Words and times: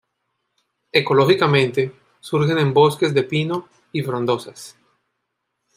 Ecológicamente, 0.91 1.93
surgen 2.21 2.57
en 2.57 2.73
bosques 2.73 3.13
de 3.13 3.21
pinos 3.21 3.65
y 3.91 4.01
frondosas. 4.01 4.75